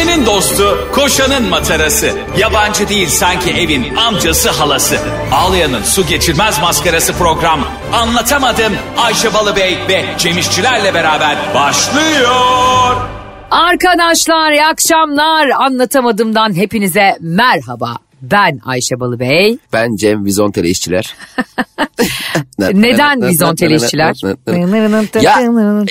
[0.00, 2.12] Ayşe'nin dostu, koşanın matarası.
[2.38, 4.98] Yabancı değil sanki evin amcası halası.
[5.32, 7.60] Ağlayan'ın su geçirmez maskarası program.
[7.92, 12.96] Anlatamadım Ayşe Balıbey ve Cemişçilerle beraber başlıyor.
[13.50, 15.48] Arkadaşlar iyi akşamlar.
[15.48, 17.96] Anlatamadımdan hepinize merhaba.
[18.22, 19.58] Ben Ayşe Balıbey.
[19.72, 21.16] Ben Cem Vizontele işçiler.
[22.58, 24.20] Neden Vizontele işçiler?
[25.22, 25.40] ya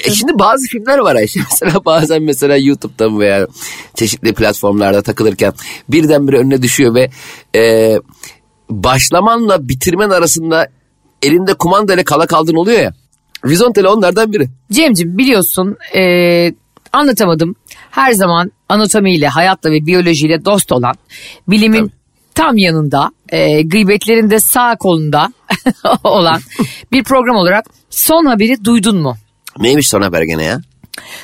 [0.06, 1.40] e, şimdi bazı filmler var Ayşe.
[1.52, 3.48] Mesela bazen mesela YouTube'da veya
[3.96, 5.54] çeşitli platformlarda takılırken
[5.90, 7.10] birdenbire önüne düşüyor ve
[7.56, 7.96] e,
[8.70, 10.68] başlamanla bitirmen arasında
[11.22, 12.94] elinde kumandayla kala kaldın oluyor ya.
[13.46, 14.50] Vizontele onlardan biri.
[14.72, 16.54] Cem'ciğim biliyorsun e,
[16.94, 17.56] anlatamadım.
[17.92, 20.96] Her zaman anatomiyle, hayatla ve biyolojiyle dost olan
[21.48, 21.99] bilimin Tabii
[22.36, 25.34] tam yanında e, gıybetlerin de sağ kolunda
[26.04, 26.42] olan
[26.92, 29.18] bir program olarak son haberi duydun mu?
[29.60, 30.62] Neymiş son haber gene ya?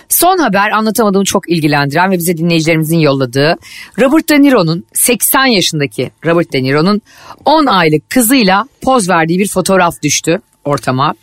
[0.10, 3.55] Son haber anlatamadığımı çok ilgilendiren ve bize dinleyicilerimizin yolladığı
[3.99, 7.02] Robert De Niro'nun 80 yaşındaki Robert De Niro'nun
[7.46, 11.13] 10 aylık kızıyla poz verdiği bir fotoğraf düştü ortama.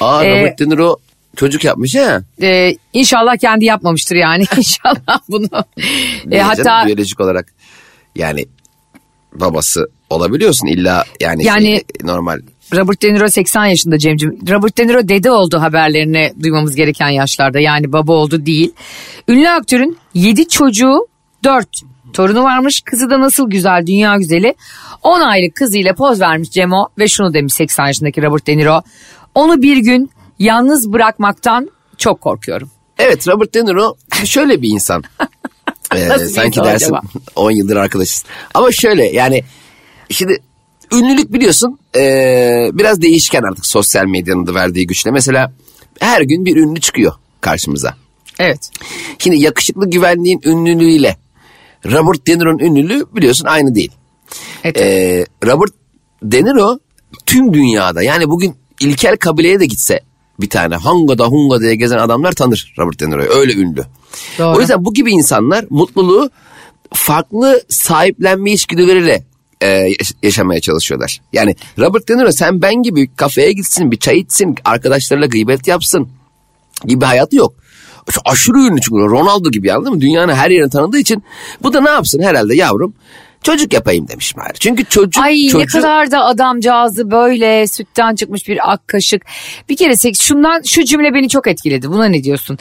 [0.00, 0.96] Aa ee, Robert De Niro
[1.36, 2.22] çocuk yapmış ha.
[2.42, 5.64] E, inşallah kendi yapmamıştır yani inşallah bunu.
[6.30, 7.46] e, hatta biyolojik olarak
[8.16, 8.46] yani
[9.34, 12.40] babası olabiliyorsun illa yani, yani şey, normal.
[12.74, 14.38] Robert De Niro 80 yaşında Cem'ciğim.
[14.50, 17.60] Robert De Niro dede oldu haberlerini duymamız gereken yaşlarda.
[17.60, 18.72] Yani baba oldu değil.
[19.28, 21.06] Ünlü aktörün 7 çocuğu
[21.44, 21.68] 4
[22.12, 22.80] torunu varmış.
[22.80, 24.54] Kızı da nasıl güzel dünya güzeli.
[25.02, 28.82] 10 aylık kızıyla poz vermiş Cemo ve şunu demiş 80 yaşındaki Robert De Niro.
[29.34, 32.70] Onu bir gün yalnız bırakmaktan çok korkuyorum.
[32.98, 35.02] Evet Robert De Niro şöyle bir insan.
[35.94, 37.02] Ee, sanki dersin acaba?
[37.36, 38.24] 10 yıldır arkadaşız.
[38.54, 39.44] Ama şöyle yani
[40.10, 40.38] şimdi
[40.92, 45.10] ünlülük biliyorsun ee, biraz değişken artık sosyal medyanın da verdiği güçle.
[45.10, 45.52] Mesela
[46.00, 47.96] her gün bir ünlü çıkıyor karşımıza.
[48.38, 48.70] Evet.
[49.18, 51.16] Şimdi yakışıklı güvenliğin ünlülüğüyle
[51.86, 53.92] Robert De Niro'nun ünlülüğü biliyorsun aynı değil.
[54.64, 54.76] Evet.
[54.76, 55.72] Ee, Robert
[56.22, 56.78] De Niro
[57.26, 60.00] tüm dünyada yani bugün ilkel kabileye de gitse
[60.42, 63.28] bir tane Hanga'da Hunga diye gezen adamlar tanır Robert De Niro'yu.
[63.30, 63.84] Öyle ünlü.
[64.38, 64.56] Doğru.
[64.56, 66.30] O yüzden bu gibi insanlar mutluluğu
[66.92, 69.24] farklı sahiplenme içgüdüleriyle
[69.62, 69.88] e,
[70.22, 71.20] yaşamaya çalışıyorlar.
[71.32, 76.08] Yani Robert De Niro sen ben gibi kafeye gitsin bir çay içsin arkadaşlarıyla gıybet yapsın
[76.84, 77.54] gibi hayatı yok.
[78.24, 80.00] Aşırı ünlü çünkü Ronaldo gibi anladın mı?
[80.00, 81.22] Dünyanın her yerini tanıdığı için
[81.62, 82.94] bu da ne yapsın herhalde yavrum?
[83.42, 84.58] Çocuk yapayım demiş bari.
[84.60, 85.24] Çünkü çocuk...
[85.24, 85.78] Ay çocuğu...
[85.78, 89.22] ne kadar da adamcağızı böyle sütten çıkmış bir ak kaşık.
[89.68, 91.88] Bir kere şundan şu cümle beni çok etkiledi.
[91.88, 92.58] Buna ne diyorsun?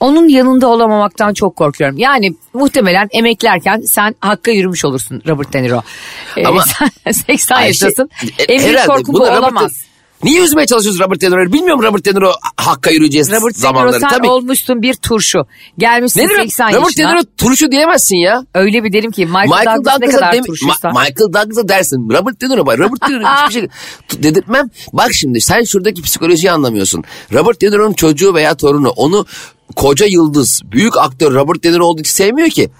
[0.00, 1.98] Onun yanında olamamaktan çok korkuyorum.
[1.98, 5.82] Yani muhtemelen emeklerken sen hakka yürümüş olursun Robert De Niro.
[6.36, 6.62] Ee, Ama
[7.04, 8.10] sen 80 Ayşe, yaşındasın.
[8.38, 9.72] E, en büyük korkum bu olamaz.
[10.22, 11.52] Niye üzmeye çalışıyorsun Robert De Niro'yu?
[11.52, 13.92] Bilmiyorum Robert De Niro hakka yürüyeceğiz Robert zamanları.
[13.92, 14.28] De Niro sen tabii.
[14.28, 15.38] olmuşsun bir turşu.
[15.78, 16.80] Gelmişsin ne 80 Robert yaşına.
[16.82, 18.46] Robert De Niro turşu diyemezsin ya.
[18.54, 20.88] Öyle bir derim ki Michael, Michael Douglas, Douglas ne kadar dem- turşuysa.
[20.88, 22.10] Ma- Michael Douglas'a dersin.
[22.10, 22.78] Robert De Niro bak.
[22.78, 23.68] Robert De Niro hiçbir şey
[24.22, 24.70] dedirtmem.
[24.92, 27.04] Bak şimdi sen şuradaki psikolojiyi anlamıyorsun.
[27.32, 29.26] Robert De Niro'nun çocuğu veya torunu onu
[29.76, 32.70] koca yıldız, büyük aktör Robert De Niro olduğu için sevmiyor ki.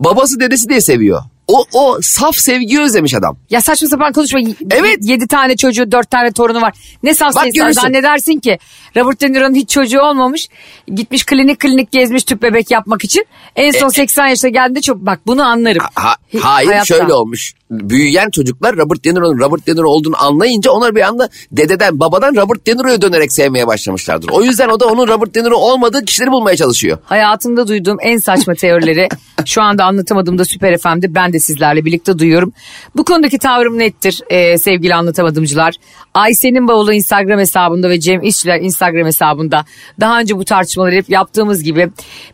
[0.00, 1.22] Babası dedesi diye seviyor.
[1.48, 3.36] O, o saf sevgiyi özlemiş adam.
[3.50, 4.40] Ya saçma sapan konuşma.
[4.70, 4.98] Evet.
[5.00, 6.72] Yedi tane çocuğu, dört tane torunu var.
[7.02, 8.58] Ne saf sevgi zannedersin ki.
[8.96, 10.48] Robert De Niro'nun hiç çocuğu olmamış.
[10.94, 13.26] Gitmiş klinik klinik gezmiş tüp bebek yapmak için.
[13.56, 15.82] En son e, 80 yaşına geldiğinde çok bak bunu anlarım.
[15.94, 16.84] Ha, hayır Hayatta.
[16.84, 17.54] şöyle olmuş.
[17.80, 22.36] Büyüyen çocuklar Robert De Niro'nun Robert De Niro olduğunu anlayınca onlar bir anda dededen babadan
[22.36, 24.28] Robert De Niro'ya dönerek sevmeye başlamışlardır.
[24.28, 26.98] O yüzden o da onun Robert De Niro olmadığı kişileri bulmaya çalışıyor.
[27.04, 29.08] Hayatımda duyduğum en saçma teorileri
[29.44, 32.52] şu anda anlatamadığımda Süper FM'de ben de sizlerle birlikte duyuyorum.
[32.96, 35.74] Bu konudaki tavrım nettir e, sevgili anlatamadımcılar.
[36.14, 39.64] Ayşe'nin bavulu Instagram hesabında ve Cem İşçiler Instagram hesabında
[40.00, 41.90] daha önce bu tartışmaları hep yaptığımız gibi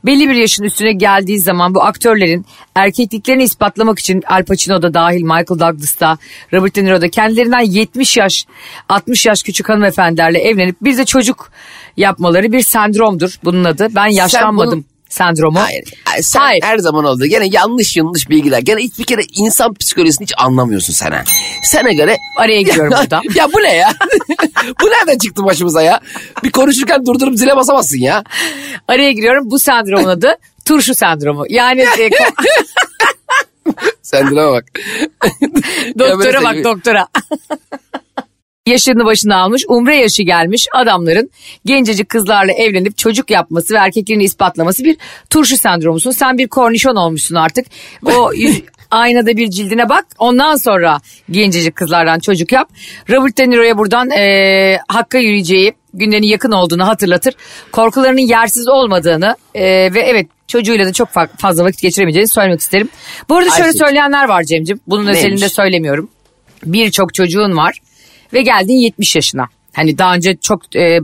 [0.07, 5.23] belli bir yaşın üstüne geldiği zaman bu aktörlerin erkekliklerini ispatlamak için Al Pacino da dahil
[5.31, 6.19] Michael Douglas da
[6.53, 8.47] Robert De Niro da kendilerinden 70 yaş
[8.89, 11.51] 60 yaş küçük hanımefendilerle evlenip bir de çocuk
[11.97, 13.89] yapmaları bir sendromdur bunun adı.
[13.95, 15.61] Ben yaşlanmadım sendromu.
[15.61, 15.85] Hayır.
[16.21, 16.63] Sen Hayır.
[16.63, 17.27] her zaman oldu.
[17.27, 18.59] Gene yanlış yanlış bilgiler.
[18.59, 21.23] Gene hiçbir kere insan psikolojisini hiç anlamıyorsun sen ha.
[21.63, 22.17] Sana göre...
[22.37, 23.21] Araya giriyorum burada.
[23.35, 23.93] ya bu ne ya?
[24.83, 26.01] bu nereden çıktı başımıza ya?
[26.45, 28.25] Bir konuşurken durdurup zile basamazsın ya.
[28.89, 29.51] Araya giriyorum.
[29.51, 31.45] Bu sendromun adı turşu sendromu.
[31.49, 31.81] Yani...
[31.81, 32.11] E,
[34.03, 34.65] Sendroma bak.
[35.99, 37.09] doktora bak doktora.
[38.67, 41.31] yaşını başına almış, umre yaşı gelmiş adamların
[41.65, 44.97] gencecik kızlarla evlenip çocuk yapması ve erkekliğini ispatlaması bir
[45.31, 46.11] turşu sendromusun.
[46.11, 47.67] Sen bir kornişon olmuşsun artık.
[48.07, 48.31] O
[48.91, 50.07] aynada bir cildine bak.
[50.19, 51.01] Ondan sonra
[51.31, 52.69] gencecik kızlardan çocuk yap.
[53.11, 57.35] Robert De Niro'ya buradan e, hakka yürüyeceği günlerinin yakın olduğunu hatırlatır.
[57.73, 59.65] Korkularının yersiz olmadığını e,
[59.95, 61.09] ve evet çocuğuyla da çok
[61.39, 62.89] fazla vakit geçiremeyeceğini söylemek isterim.
[63.29, 64.81] Bu arada şöyle söyleyenler var Cem'ciğim.
[64.87, 65.19] Bunun Neymiş?
[65.19, 66.11] özelinde söylemiyorum.
[66.65, 67.79] Birçok çocuğun var
[68.33, 69.49] ve geldin 70 yaşına.
[69.73, 71.01] Hani daha önce çok e,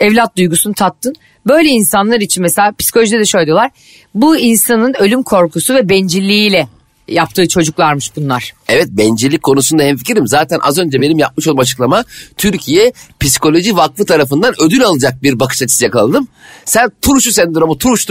[0.00, 1.14] evlat duygusunu tattın.
[1.46, 3.70] Böyle insanlar için mesela psikolojide de şöyle diyorlar.
[4.14, 6.68] Bu insanın ölüm korkusu ve bencilliğiyle
[7.08, 8.54] yaptığı çocuklarmış bunlar.
[8.68, 10.26] Evet bencillik konusunda hemfikirim.
[10.26, 12.04] Zaten az önce benim yapmış olduğum açıklama
[12.36, 16.28] Türkiye Psikoloji Vakfı tarafından ödül alacak bir bakış açısı yakaladım.
[16.64, 18.06] Sen turşu sendromu, turuş.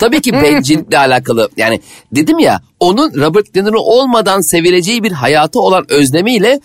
[0.00, 1.48] Tabii ki bencillikle alakalı.
[1.56, 1.80] Yani
[2.12, 6.60] dedim ya onun Robert De Niro olmadan sevileceği bir hayatı olan özlemiyle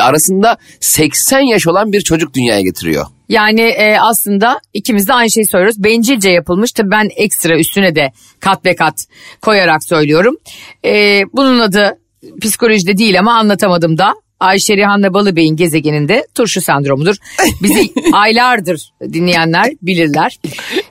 [0.00, 3.06] arasında 80 yaş olan bir çocuk dünyaya getiriyor.
[3.28, 5.84] Yani e, aslında ikimiz de aynı şeyi söylüyoruz.
[5.84, 6.72] Bencilce yapılmış.
[6.72, 9.06] Tabii ben ekstra üstüne de kat ve kat
[9.40, 10.36] koyarak söylüyorum.
[10.84, 11.98] E, bunun adı
[12.40, 14.14] psikolojide değil ama anlatamadım da.
[14.40, 17.16] Ayşe Rihanna Balıbey'in gezegeninde turşu sendromudur.
[17.62, 20.38] Bizi aylardır dinleyenler bilirler.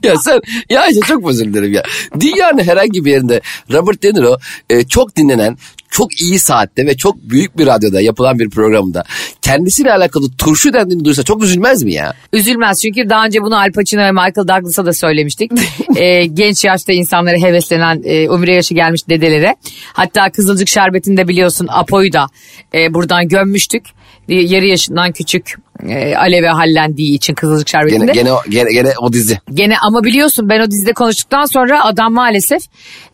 [0.03, 1.83] Ya sen ya Ayşe çok özür dilerim ya.
[2.19, 3.41] Dünyanın herhangi bir yerinde
[3.71, 4.37] Robert De Niro
[4.69, 5.57] e, çok dinlenen
[5.95, 9.03] çok iyi saatte ve çok büyük bir radyoda yapılan bir programda
[9.41, 12.13] kendisiyle alakalı turşu dendiğini duysa çok üzülmez mi ya?
[12.33, 15.51] Üzülmez çünkü daha önce bunu Al Pacino ve Michael Douglas'a da söylemiştik.
[15.95, 19.55] ee, genç yaşta insanlara heveslenen e, umre yaşı gelmiş dedelere.
[19.93, 22.27] Hatta Kızılcık Şerbeti'nde biliyorsun Apo'yu da
[22.73, 23.83] e, buradan gömmüştük.
[24.27, 28.11] Yarı yaşından küçük e, aleve hallendiği için Kızılcık Şerbeti'nde.
[28.11, 29.39] Gene, gene, gene, gene o dizi.
[29.53, 32.61] Gene ama biliyorsun ben o dizide konuştuktan sonra adam maalesef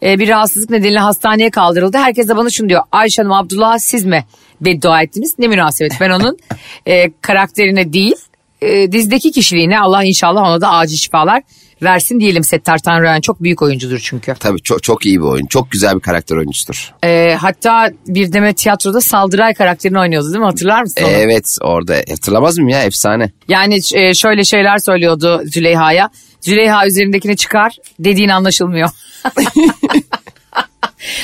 [0.04, 1.98] e, bir rahatsızlık nedeniyle hastaneye kaldırıldı.
[1.98, 2.82] Herkes de bana şunu diyor.
[2.92, 4.26] Ayşe Hanım Abdullah siz mi
[4.62, 5.36] beddua ettiniz?
[5.40, 6.38] Ne münasebet ben onun
[6.86, 8.16] e, karakterine değil
[8.62, 11.44] e, dizideki kişiliğine Allah inşallah ona da acil şifalar
[11.84, 14.36] versin diyelim Settar Tanrıyan çok büyük oyuncudur çünkü.
[14.40, 15.46] Tabii çok, çok iyi bir oyun.
[15.46, 16.94] Çok güzel bir karakter oyuncusudur.
[17.04, 20.46] Ee, hatta bir deme tiyatroda Saldıray karakterini oynuyordu değil mi?
[20.46, 21.12] Hatırlar mısın onu?
[21.12, 21.96] Evet orada.
[22.10, 22.84] Hatırlamaz mıyım ya?
[22.84, 23.32] Efsane.
[23.48, 26.10] Yani e, şöyle şeyler söylüyordu Züleyha'ya.
[26.42, 28.90] Züleyha üzerindekini çıkar dediğin anlaşılmıyor.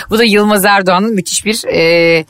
[0.10, 2.26] Bu da Yılmaz Erdoğan'ın müthiş bir e,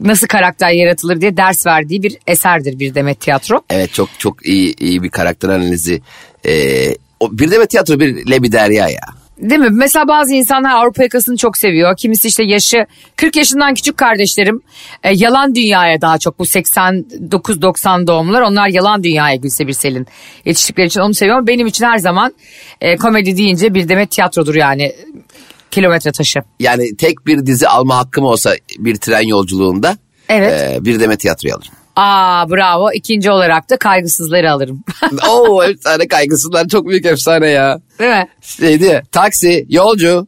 [0.00, 3.60] nasıl karakter yaratılır diye ders verdiği bir eserdir bir demet tiyatro.
[3.70, 6.02] Evet çok çok iyi iyi bir karakter analizi.
[6.46, 9.24] Ee, o bir de tiyatro bir Lebi Derya ya.
[9.38, 9.68] Değil mi?
[9.70, 11.96] Mesela bazı insanlar Avrupa yakasını çok seviyor.
[11.96, 14.60] Kimisi işte yaşı 40 yaşından küçük kardeşlerim.
[15.02, 18.40] E, yalan dünyaya daha çok bu 89-90 doğumlular.
[18.40, 20.06] Onlar yalan dünyaya Gülse Birsel'in
[20.44, 21.46] yetiştikleri için onu seviyorum.
[21.46, 22.34] Benim için her zaman
[22.80, 24.92] e, komedi deyince bir demet tiyatrodur yani
[25.70, 26.40] kilometre taşı.
[26.60, 29.96] Yani tek bir dizi alma hakkım olsa bir tren yolculuğunda
[30.28, 30.76] evet.
[30.76, 31.72] e, bir demet tiyatroyu alırım.
[31.96, 32.92] Aa bravo.
[32.92, 34.84] İkinci olarak da kaygısızları alırım.
[35.30, 37.80] Oo efsane kaygısızlar çok büyük efsane ya.
[37.98, 38.28] Değil mi?
[38.40, 40.26] Şey diye taksi, yolcu.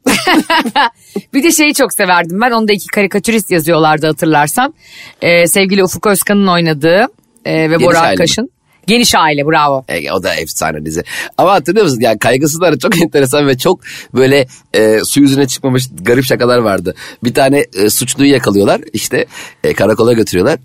[1.34, 2.50] bir de şeyi çok severdim ben.
[2.50, 4.74] Onu da iki karikatürist yazıyorlardı hatırlarsan.
[5.22, 7.06] Ee, sevgili Ufuk Özkan'ın oynadığı
[7.44, 8.50] e, ve Bora Akkaş'ın.
[8.86, 9.84] Geniş aile bravo.
[9.88, 11.02] E, o da efsane dizi.
[11.38, 12.00] Ama hatırlıyor musun?
[12.00, 13.80] Yani kaygısızlar çok enteresan ve çok
[14.14, 16.94] böyle e, su yüzüne çıkmamış garip şakalar vardı.
[17.24, 18.80] Bir tane e, suçluyu yakalıyorlar.
[18.92, 19.26] işte
[19.64, 20.58] e, karakola götürüyorlar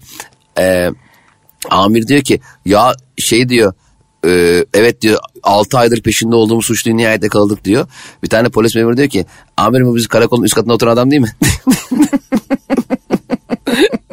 [0.59, 0.89] e,
[1.69, 3.73] amir diyor ki ya şey diyor
[4.25, 7.87] e, evet diyor 6 aydır peşinde olduğumuz suçluyu nihayet yakaladık diyor.
[8.23, 9.25] Bir tane polis memuru diyor ki
[9.57, 11.31] amirim bu bizim karakolun üst katında oturan adam değil mi?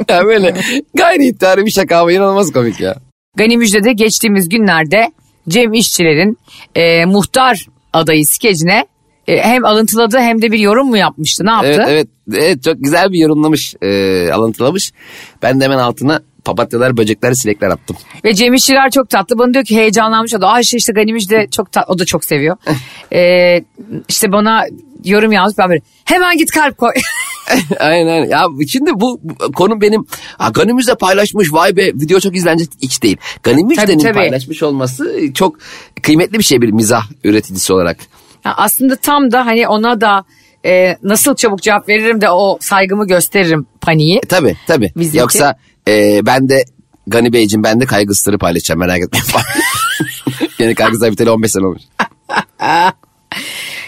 [0.08, 0.54] ya böyle
[0.94, 2.96] gayri ihtiyari bir şaka ama inanılmaz komik ya.
[3.36, 5.12] Gani Müjde'de geçtiğimiz günlerde
[5.48, 6.38] Cem İşçilerin
[6.74, 8.86] e, muhtar adayı skecine
[9.36, 11.68] hem alıntıladı hem de bir yorum mu yapmıştı ne yaptı?
[11.68, 14.92] Evet evet, evet çok güzel bir yorumlamış e, alıntılamış.
[15.42, 17.96] Ben de hemen altına papatyalar, böcekler, sinekler attım.
[18.24, 19.38] Ve Cem İşçiler çok tatlı.
[19.38, 20.48] Bana diyor ki heyecanlanmış o da.
[20.48, 21.94] Ayşe işte Ganimiş de çok tatlı.
[21.94, 22.56] O da çok seviyor.
[23.12, 23.64] ee,
[24.08, 24.64] işte bana
[25.04, 26.92] yorum yazmış ben böyle hemen git kalp koy.
[27.80, 28.28] aynen aynen.
[28.28, 29.20] Ya şimdi bu,
[29.54, 30.06] konu benim
[30.38, 33.16] ha, Ganimüz'de paylaşmış vay be video çok izlenecek hiç değil.
[33.42, 35.58] Ganimüz'de'nin paylaşmış olması çok
[36.02, 37.98] kıymetli bir şey bir mizah üreticisi olarak.
[38.44, 40.24] Ya aslında tam da hani ona da
[40.66, 44.16] e, nasıl çabuk cevap veririm de o saygımı gösteririm paniği.
[44.16, 44.92] E, tabii tabii.
[44.96, 45.18] Bizimki.
[45.18, 45.56] Yoksa
[45.88, 46.64] e, ben de
[47.06, 49.26] Gani Beyciğim ben de kaygısları paylaşacağım merak etmeyin.
[50.58, 51.82] Yeni kaygıslar biteli 15 sene olmuş.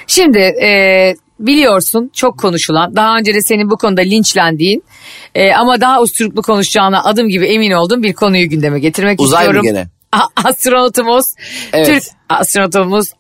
[0.07, 4.85] Şimdi e, biliyorsun çok konuşulan daha önce de senin bu konuda linçlendiğin
[5.35, 9.61] e, ama daha usturuplu konuşacağına adım gibi emin olduğum bir konuyu gündeme getirmek Uzay istiyorum.
[9.61, 9.91] Uzay mı gene?
[10.45, 11.27] astronotumuz,
[11.73, 11.87] evet.
[11.87, 13.13] Türk astronotumuz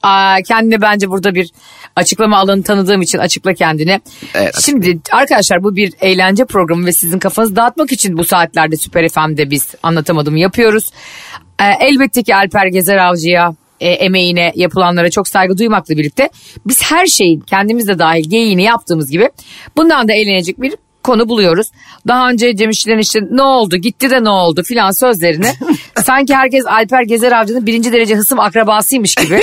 [0.48, 1.50] kendine bence burada bir
[1.96, 4.00] açıklama alanı tanıdığım için açıkla kendini.
[4.34, 9.08] Evet, Şimdi arkadaşlar bu bir eğlence programı ve sizin kafanızı dağıtmak için bu saatlerde Süper
[9.08, 10.90] FM'de biz anlatamadım yapıyoruz.
[11.60, 16.30] Ee, elbette ki Alper Gezer Avcı'ya e, emeğine yapılanlara çok saygı duymakla birlikte
[16.66, 19.30] biz her şeyin kendimiz de dahil geyiğini yaptığımız gibi
[19.76, 21.70] bundan da eğlenecek bir konu buluyoruz.
[22.08, 25.52] Daha önce Cem İşçilerin işte ne oldu gitti de ne oldu filan sözlerini
[26.04, 29.40] sanki herkes Alper Gezer Avcı'nın birinci derece hısım akrabasıymış gibi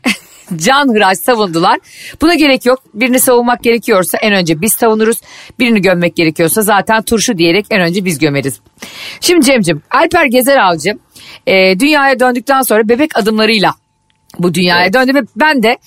[0.56, 1.78] can hıraç savundular.
[2.22, 2.82] Buna gerek yok.
[2.94, 5.20] Birini savunmak gerekiyorsa en önce biz savunuruz.
[5.58, 8.60] Birini gömmek gerekiyorsa zaten turşu diyerek en önce biz gömeriz.
[9.20, 10.90] Şimdi Cem'cim Alper Gezer Avcı
[11.46, 13.74] e, dünyaya döndükten sonra bebek adımlarıyla
[14.38, 14.94] bu dünyaya evet.
[14.94, 15.78] döndü ve ben de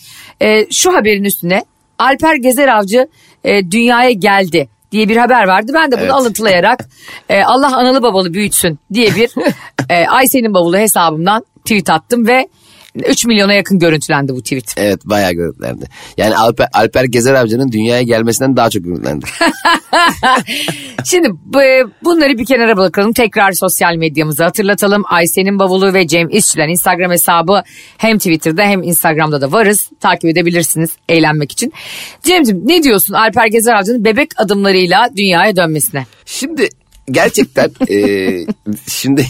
[0.41, 1.63] e, şu haberin üstüne
[1.99, 3.07] Alper Gezer Avcı
[3.43, 5.71] e, dünyaya geldi diye bir haber vardı.
[5.75, 6.13] Ben de bunu evet.
[6.13, 6.85] alıntılayarak
[7.29, 9.31] e, Allah analı babalı büyütsün diye bir
[9.89, 12.47] e, Ayşe'nin bavulu hesabımdan tweet attım ve
[12.95, 14.73] 3 milyona yakın görüntülendi bu tweet.
[14.77, 15.85] Evet bayağı görüntülendi.
[16.17, 19.25] Yani Alper, Alper Gezer Avcı'nın dünyaya gelmesinden daha çok görüntülendi.
[21.05, 21.29] Şimdi
[22.03, 23.13] bunları bir kenara bırakalım.
[23.13, 25.03] Tekrar sosyal medyamızı hatırlatalım.
[25.05, 27.63] Ayşe'nin bavulu ve Cem İşçilen Instagram hesabı
[27.97, 29.89] hem Twitter'da hem Instagram'da da varız.
[29.99, 31.73] Takip edebilirsiniz eğlenmek için.
[32.23, 36.05] Cem'ciğim ne diyorsun Alper Gezer Avcı'nın bebek adımlarıyla dünyaya dönmesine?
[36.25, 36.69] Şimdi
[37.11, 37.97] gerçekten e,
[38.87, 39.25] şimdi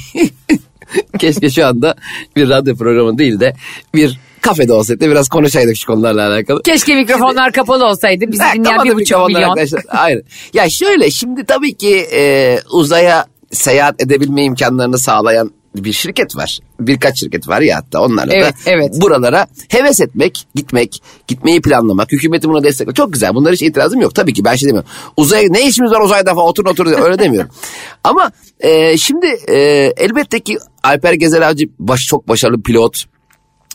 [1.19, 1.95] Keşke şu anda
[2.35, 3.53] bir radyo programı değil de
[3.95, 6.63] bir kafede olsaydı biraz konuşaydık şu konularla alakalı.
[6.63, 8.25] Keşke mikrofonlar şimdi, kapalı olsaydı.
[8.31, 9.49] Bizi dinleyen bir buçuk milyon.
[9.49, 9.83] Arkadaşlar.
[9.87, 10.23] Aynen.
[10.53, 15.51] Ya şöyle şimdi tabii ki e, uzaya seyahat edebilme imkanlarını sağlayan
[15.83, 16.59] bir şirket var.
[16.79, 19.01] Birkaç şirket var ya hatta onlarla evet, da evet.
[19.01, 23.35] buralara heves etmek, gitmek, gitmeyi planlamak, hükümeti buna desteklemek çok güzel.
[23.35, 24.15] Bunlar hiç itirazım yok.
[24.15, 24.89] Tabii ki ben şey demiyorum.
[25.17, 27.49] Uzaya ne işimiz var uzayda falan oturun oturun öyle demiyorum.
[28.03, 29.57] Ama e, şimdi e,
[29.97, 33.05] elbette ki Alper Gezer Avcı baş, çok başarılı pilot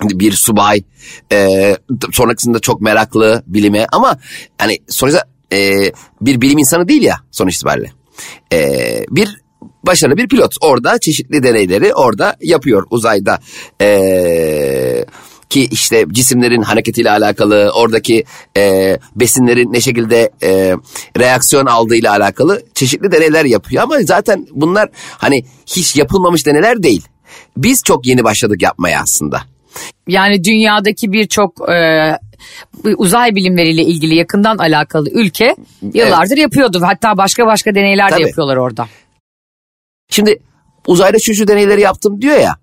[0.02, 0.82] bir subay
[1.32, 1.76] e,
[2.12, 4.18] sonrasında çok meraklı bilime ama
[4.58, 7.92] hani sonuçta e, bir bilim insanı değil ya sonuç itibariyle.
[8.52, 8.60] E,
[9.10, 9.43] bir
[9.86, 10.54] başarılı bir pilot.
[10.60, 13.38] Orada çeşitli deneyleri orada yapıyor uzayda.
[13.80, 15.04] Ee,
[15.54, 18.24] ki işte cisimlerin hareketiyle alakalı, oradaki
[18.56, 20.76] e, besinlerin ne şekilde e,
[21.18, 23.82] reaksiyon aldığıyla alakalı çeşitli deneyler yapıyor.
[23.82, 27.02] Ama zaten bunlar hani hiç yapılmamış deneyler değil.
[27.56, 29.42] Biz çok yeni başladık yapmaya aslında.
[30.08, 32.18] Yani dünyadaki birçok e,
[32.96, 36.42] uzay bilimleriyle ilgili yakından alakalı ülke yıllardır evet.
[36.42, 36.80] yapıyordu.
[36.82, 38.22] Hatta başka başka deneyler Tabii.
[38.22, 38.86] de yapıyorlar orada.
[40.10, 40.38] Şimdi
[40.86, 42.56] uzayda şu şu deneyleri yaptım diyor ya.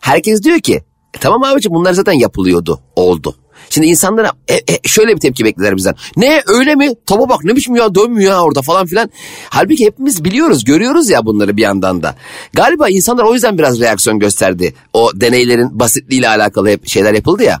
[0.00, 0.74] Herkes diyor ki
[1.14, 3.36] e, tamam abiciğim bunlar zaten yapılıyordu oldu.
[3.70, 5.94] Şimdi insanlara e, e, şöyle bir tepki bekler bizden.
[6.16, 6.92] Ne öyle mi?
[7.06, 9.10] Taba bak ne biçim ya dönmüyor ya orada falan filan.
[9.50, 12.14] Halbuki hepimiz biliyoruz görüyoruz ya bunları bir yandan da.
[12.52, 14.74] Galiba insanlar o yüzden biraz reaksiyon gösterdi.
[14.92, 17.60] O deneylerin basitliğiyle alakalı hep şeyler yapıldı ya.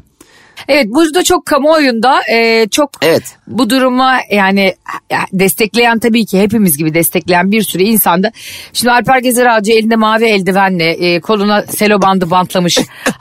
[0.68, 3.22] Evet burada çok kamuoyunda e, çok evet.
[3.46, 4.74] bu duruma yani
[5.32, 8.32] destekleyen tabii ki hepimiz gibi destekleyen bir sürü insanda.
[8.72, 12.78] Şimdi Alper Gezer Ağacı elinde mavi eldivenle e, koluna selo bandı bantlamış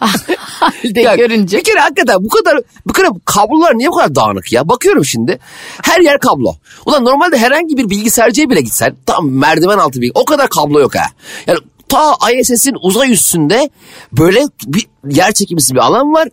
[0.64, 1.58] halde ya, görünce.
[1.58, 4.70] Bir kere hakikaten bu kadar bu kadar kablolar niye bu kadar dağınık ya?
[4.70, 5.40] Bakıyorum şimdi
[5.84, 6.56] her yer kablo.
[6.86, 10.96] Ulan normalde herhangi bir bilgisayarcıya bile gitsen tam merdiven altı bir o kadar kablo yok
[10.96, 11.06] ha.
[11.48, 11.60] Yani
[11.90, 13.70] ta ISS'in uzay üstünde
[14.12, 16.28] böyle bir yer çekimsiz bir alan var.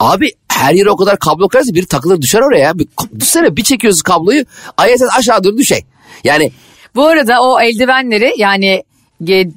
[0.00, 2.78] Abi her yere o kadar kablo koyarsa biri takılır düşer oraya.
[2.78, 2.88] Bir,
[3.20, 4.44] düşünsene bir çekiyoruz kabloyu
[4.94, 5.84] ISS aşağı doğru düşey.
[6.24, 6.52] Yani
[6.94, 8.82] bu arada o eldivenleri yani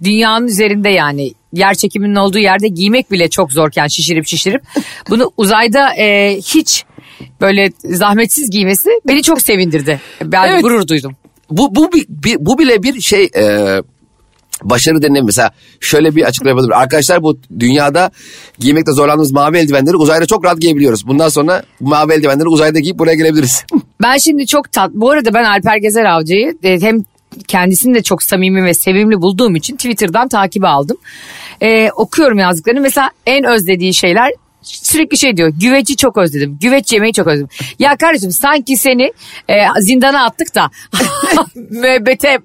[0.03, 4.61] dünyanın üzerinde yani yer çekiminin olduğu yerde giymek bile çok zorken şişirip şişirip
[5.09, 6.83] bunu uzayda e, hiç
[7.41, 10.01] böyle zahmetsiz giymesi beni çok sevindirdi.
[10.23, 10.63] Ben evet.
[10.63, 11.15] gurur duydum.
[11.51, 11.89] Bu bu
[12.39, 13.43] bu bile bir şey e,
[14.63, 16.77] başarı denilen mesela şöyle bir açıklama yapabilirim.
[16.77, 18.11] Arkadaşlar bu dünyada
[18.59, 21.07] giymekte zorlandığımız mavi eldivenleri uzayda çok rahat giyebiliyoruz.
[21.07, 23.65] Bundan sonra mavi eldivenleri uzayda giyip buraya gelebiliriz.
[24.01, 24.91] ben şimdi çok tat.
[24.93, 27.03] Bu arada ben Alper Gezer Avcı'yı e, hem
[27.47, 30.97] kendisini de çok samimi ve sevimli bulduğum için Twitter'dan takip aldım.
[31.61, 32.81] Ee, okuyorum yazdıklarını.
[32.81, 36.57] Mesela en özlediği şeyler sürekli şey diyor güveci çok özledim.
[36.61, 37.49] Güveç yemeyi çok özledim.
[37.79, 39.03] Ya kardeşim sanki seni
[39.49, 40.69] e, zindana attık da
[41.55, 42.39] müebbete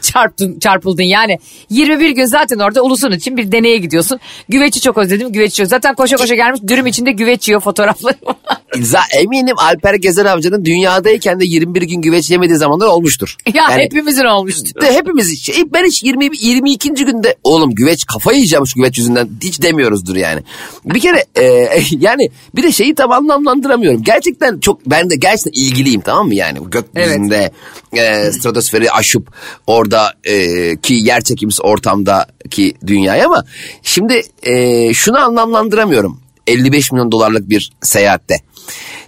[0.00, 1.02] çarptın, çarpıldın.
[1.02, 1.38] Yani
[1.70, 4.20] 21 gün zaten orada ulusun için bir deneye gidiyorsun.
[4.48, 5.66] Güveci çok özledim güveç çok.
[5.66, 8.36] Zaten koşa koşa gelmiş dürüm içinde güveç yiyor fotoğrafları var.
[9.14, 13.36] Eminim Alper Gezer amcanın dünyadayken de 21 gün güveç yemediği zamanlar olmuştur.
[13.54, 14.80] Ya yani, hepimizin olmuştur.
[14.80, 16.90] De, hepimiz ben hiç 20, 22.
[16.94, 20.42] günde oğlum güveç kafa yiyeceğim şu güveç yüzünden hiç demiyoruzdur yani.
[20.84, 21.53] Bir kere e,
[21.98, 24.02] yani bir de şeyi tam anlamlandıramıyorum.
[24.02, 27.52] Gerçekten çok ben de gerçekten ilgiliyim tamam mı yani gökyüzünde
[27.92, 28.26] evet.
[28.26, 29.34] e, stratosferi aşıp
[29.66, 30.36] orada e,
[30.76, 33.44] ki yer çekimsiz ortamdaki dünyaya ama
[33.82, 36.20] şimdi e, şunu anlamlandıramıyorum.
[36.46, 38.36] 55 milyon dolarlık bir seyahatte.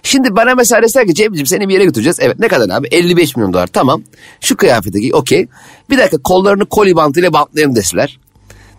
[0.03, 2.17] Şimdi bana mesela deseler ki Cem'ciğim seni bir yere götüreceğiz.
[2.21, 2.87] Evet ne kadar abi?
[2.87, 4.03] 55 milyon dolar tamam.
[4.41, 5.47] Şu kıyafete giy okey.
[5.89, 8.19] Bir dakika kollarını koli bantıyla bantlayalım deseler.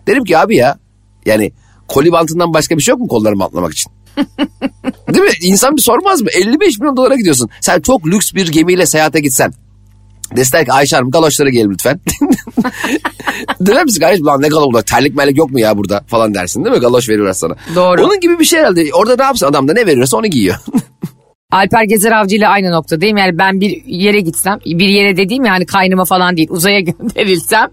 [0.07, 0.79] Derim ki abi ya
[1.25, 1.51] yani
[1.89, 3.91] koli bantından başka bir şey yok mu kollarımı atlamak için?
[5.13, 5.31] Değil mi?
[5.41, 6.29] İnsan bir sormaz mı?
[6.33, 7.49] 55 milyon dolara gidiyorsun.
[7.61, 9.53] Sen çok lüks bir gemiyle seyahate gitsen.
[10.35, 11.99] Deseler ki Ayşe Hanım galoşlara gelin lütfen.
[13.65, 16.75] Döner misin kardeşim lan ne galoş terlik melek yok mu ya burada falan dersin değil
[16.75, 16.81] mi?
[16.81, 17.55] Galoş veriyorlar sana.
[17.75, 18.05] Doğru.
[18.05, 18.89] Onun gibi bir şey herhalde.
[18.93, 20.55] Orada ne yapsın adam da ne veriyorsa onu giyiyor.
[21.51, 23.17] Alper Gezer Avcı ile aynı noktadayım.
[23.17, 27.69] Yani ben bir yere gitsem, bir yere dediğim yani kaynıma falan değil, uzaya gönderilsem.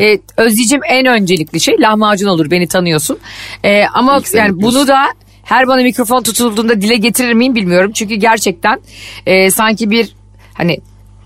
[0.00, 3.18] E, Özleyeceğim en öncelikli şey lahmacun olur, beni tanıyorsun.
[3.64, 5.06] E, ama İlk yani bunu da
[5.44, 7.92] her bana mikrofon tutulduğunda dile getirir miyim bilmiyorum.
[7.94, 8.80] Çünkü gerçekten
[9.26, 10.14] e, sanki bir
[10.54, 10.78] hani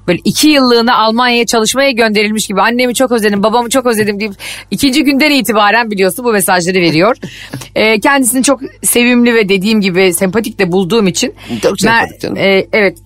[0.08, 4.34] böyle iki yıllığına Almanya'ya çalışmaya gönderilmiş gibi annemi çok özledim babamı çok özledim deyip
[4.70, 7.16] ikinci günden itibaren biliyorsun bu mesajları veriyor.
[7.74, 11.34] Ee, kendisini çok sevimli ve dediğim gibi sempatik de bulduğum için.
[11.62, 12.36] Çok sempatik canım.
[12.36, 12.98] e, evet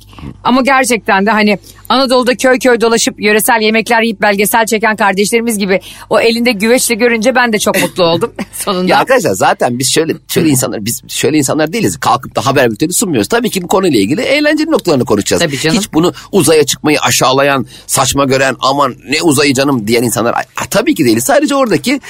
[0.44, 1.58] ama gerçekten de hani
[1.92, 5.80] Anadolu'da köy köy dolaşıp yöresel yemekler yiyip belgesel çeken kardeşlerimiz gibi
[6.10, 8.90] o elinde güveçle görünce ben de çok mutlu oldum sonunda.
[8.90, 11.96] Ya arkadaşlar zaten biz şöyle şöyle insanlar biz şöyle insanlar değiliz.
[12.00, 13.28] Kalkıp da haber bülteni sunmuyoruz.
[13.28, 15.42] Tabii ki bu konuyla ilgili eğlenceli noktalarını konuşacağız.
[15.42, 15.78] Tabii canım.
[15.78, 20.94] Hiç bunu uzaya çıkmayı aşağılayan, saçma gören, aman ne uzayı canım diyen insanlar Ay, tabii
[20.94, 21.24] ki değiliz.
[21.24, 22.00] Sadece oradaki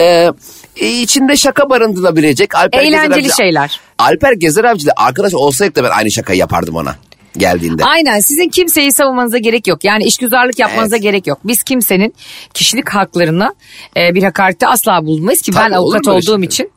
[0.00, 0.30] e,
[0.76, 3.80] içinde şaka barındırılabilecek Alper Eğlenceli Gezer şeyler.
[3.98, 6.96] Alper Gezer Avcı ile arkadaş olsaydık da ben aynı şakayı yapardım ona
[7.38, 7.84] geldiğinde.
[7.84, 9.84] Aynen sizin kimseyi savunmanıza gerek yok.
[9.84, 11.02] Yani işgüzarlık yapmanıza Evet.
[11.02, 11.38] gerek yok.
[11.44, 12.14] Biz kimsenin
[12.54, 13.54] kişilik haklarına
[13.96, 16.46] e, bir hakarette asla bulunmayız ki ben Tabii, olur avukat olduğum şey?
[16.46, 16.70] için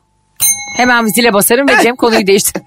[0.76, 2.62] hemen zile basarım ve Cem konuyu değiştir.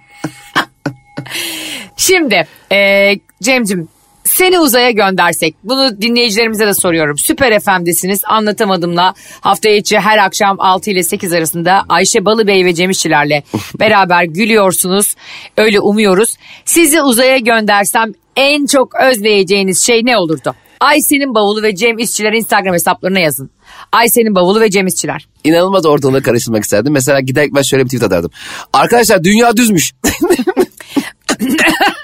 [1.97, 3.09] Şimdi e,
[3.43, 3.87] Cem'cim
[4.33, 7.17] seni uzaya göndersek bunu dinleyicilerimize de soruyorum.
[7.17, 12.89] Süper FM'desiniz anlatamadımla hafta içi her akşam 6 ile 8 arasında Ayşe Balıbey ve Cem
[12.89, 13.43] İşçilerle
[13.79, 15.15] beraber gülüyorsunuz.
[15.57, 16.29] Öyle umuyoruz.
[16.65, 20.55] Sizi uzaya göndersem en çok özleyeceğiniz şey ne olurdu?
[20.79, 23.49] Ayşe'nin bavulu ve Cem İşçiler Instagram hesaplarına yazın.
[23.91, 25.27] Ayşe'nin bavulu ve Cem İşçiler.
[25.43, 26.93] İnanılmaz ortalığı karıştırmak isterdim.
[26.93, 28.31] Mesela giderek ben şöyle bir tweet atardım.
[28.73, 29.93] Arkadaşlar dünya düzmüş.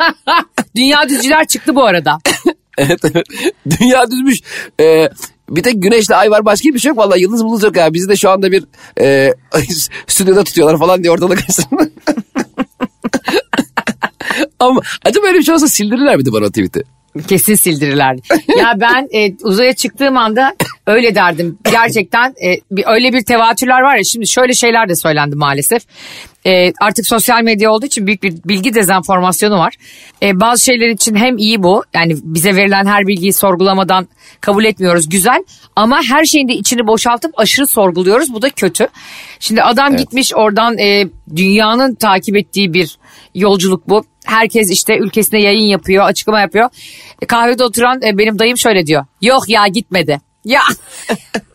[0.76, 2.18] Dünya düzcüler çıktı bu arada.
[2.78, 3.26] evet evet.
[3.80, 4.40] Dünya düzmüş.
[4.80, 5.10] Ee,
[5.50, 6.98] bir tek güneşle ay var başka bir şey yok.
[6.98, 7.94] Vallahi yıldız mıldız yok ya.
[7.94, 8.64] Bizi de şu anda bir
[9.02, 9.34] e,
[10.08, 11.40] stüdyoda tutuyorlar falan diye ortalık.
[14.60, 16.84] Ama acaba öyle bir şey olsa sildirirler miydi bana o tweet'i?
[17.28, 18.22] Kesin sildirirlerdi.
[18.60, 20.56] ya ben e, uzaya çıktığım anda
[20.88, 21.58] öyle derdim.
[21.72, 25.84] Gerçekten e, bir, öyle bir tevatürler var ya şimdi şöyle şeyler de söylendi maalesef.
[26.46, 29.74] E, artık sosyal medya olduğu için büyük bir bilgi dezenformasyonu var.
[30.24, 34.08] E, bazı şeyler için hem iyi bu yani bize verilen her bilgiyi sorgulamadan
[34.42, 35.44] kabul etmiyoruz güzel
[35.76, 38.88] ama her şeyin de içini boşaltıp aşırı sorguluyoruz bu da kötü.
[39.40, 42.98] Şimdi adam gitmiş oradan e, dünyanın takip ettiği bir
[43.36, 44.06] yolculuk bu.
[44.30, 46.70] Herkes işte ülkesine yayın yapıyor, açıklama yapıyor.
[47.22, 49.06] E, kahvede oturan e, benim dayım şöyle diyor.
[49.22, 50.22] Yok ya gitmedi.
[50.46, 50.62] Ya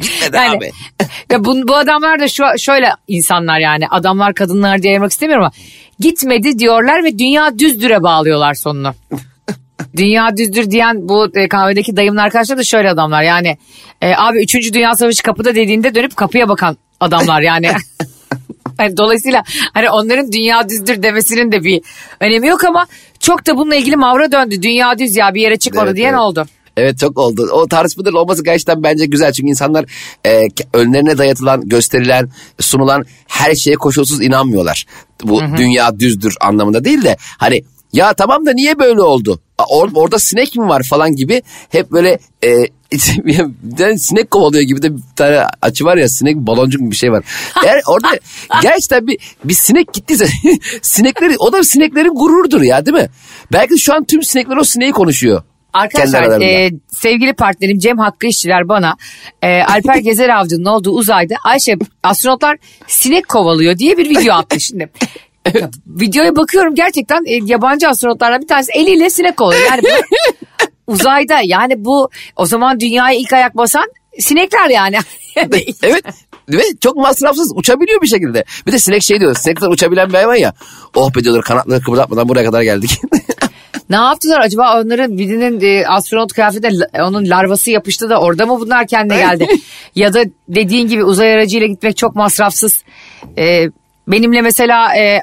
[0.00, 0.70] Gitmedi yani abi.
[1.30, 5.52] ya bu, bu adamlar da şu şöyle insanlar yani adamlar kadınlar diye ayırmak istemiyorum ama
[5.98, 8.94] gitmedi diyorlar ve dünya düzdüre bağlıyorlar sonunu.
[9.96, 13.58] dünya düzdür diyen bu e, kahvedeki dayımın arkadaşlar da şöyle adamlar yani
[14.02, 14.74] e, abi 3.
[14.74, 17.70] Dünya Savaşı kapıda dediğinde dönüp kapıya bakan adamlar yani.
[18.80, 19.42] Yani dolayısıyla
[19.74, 21.82] hani onların dünya düzdür demesinin de bir
[22.20, 22.86] önemi yok ama
[23.20, 24.62] çok da bununla ilgili mavra döndü.
[24.62, 26.20] Dünya düz ya bir yere çıkmadı Evet, diyen evet.
[26.20, 26.46] oldu.
[26.76, 27.48] Evet çok oldu.
[27.52, 29.32] O tartışmaların olması gerçekten bence güzel.
[29.32, 29.84] Çünkü insanlar
[30.26, 32.30] e, önlerine dayatılan, gösterilen,
[32.60, 34.86] sunulan her şeye koşulsuz inanmıyorlar.
[35.24, 39.40] Bu dünya düzdür anlamında değil de hani ya tamam da niye böyle oldu?
[39.58, 42.50] Or- orada sinek mi var falan gibi hep böyle e,
[43.96, 47.24] sinek kovalıyor gibi de bir tane açı var ya sinek baloncuk bir şey var.
[47.64, 48.08] Eğer orada
[48.62, 50.26] gerçekten bir, bir sinek gittiyse
[50.82, 53.08] sinekleri o da sineklerin gururudur ya değil mi?
[53.52, 55.42] Belki şu an tüm sinekler o sineği konuşuyor.
[55.72, 58.96] Arkadaşlar e, sevgili partnerim Cem Hakkı İşçiler bana
[59.42, 64.90] e, Alper Gezer Avcı'nın olduğu uzayda Ayşe astronotlar sinek kovalıyor diye bir video attı şimdi.
[65.54, 69.62] Ya, videoya bakıyorum gerçekten e, yabancı astronotlardan bir tanesi eliyle sinek kovalıyor.
[69.70, 69.88] Yani bu,
[70.92, 73.84] uzayda yani bu o zaman dünyaya ilk ayak basan
[74.18, 74.98] sinekler yani.
[75.82, 76.04] evet.
[76.48, 78.44] Ve çok masrafsız uçabiliyor bir şekilde.
[78.66, 79.34] Bir de sinek şey diyor.
[79.34, 80.52] Sinekler uçabilen bir hayvan ya.
[80.94, 83.00] Oh be diyorlar kanatları kıpırdatmadan buraya kadar geldik.
[83.90, 88.86] Ne yaptılar acaba onların birinin e, astronot kıyafetine onun larvası yapıştı da orada mı bunlar
[88.86, 89.46] kendine geldi?
[89.94, 92.84] ya da dediğin gibi uzay aracıyla gitmek çok masrafsız.
[93.38, 93.68] E,
[94.08, 95.22] benimle mesela e,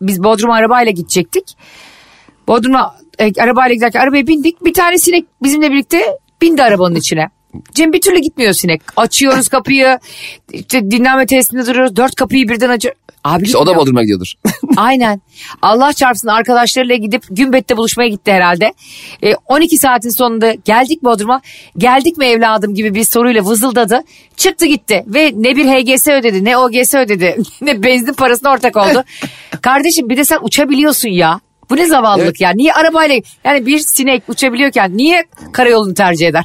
[0.00, 1.56] biz Bodrum'a arabayla gidecektik.
[2.48, 4.64] Bodrum'a e, arabayla giderken arabaya bindik.
[4.64, 7.28] Bir tane sinek bizimle birlikte bindi arabanın içine.
[7.74, 8.82] Cem bir türlü gitmiyor sinek.
[8.96, 9.98] Açıyoruz kapıyı.
[10.52, 11.96] işte dinlenme tesisinde duruyoruz.
[11.96, 12.94] Dört kapıyı birden açıyor.
[13.24, 13.76] Abi işte o da.
[13.76, 14.32] Bodrum'a gidiyordur.
[14.76, 15.20] Aynen.
[15.62, 18.72] Allah çarpsın arkadaşlarıyla gidip Gümbet'te buluşmaya gitti herhalde.
[19.22, 21.40] E, 12 saatin sonunda geldik Bodrum'a.
[21.78, 24.02] Geldik mi evladım gibi bir soruyla vızıldadı.
[24.36, 29.04] Çıktı gitti ve ne bir HGS ödedi ne OGS ödedi ne benzin parasına ortak oldu.
[29.62, 31.40] Kardeşim bir de sen uçabiliyorsun ya.
[31.70, 32.40] Bu ne zavallılık evet.
[32.40, 32.50] ya.
[32.50, 36.44] Niye arabayla yani bir sinek uçabiliyorken niye karayolunu tercih eder?